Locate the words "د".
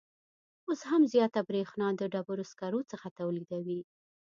1.95-2.01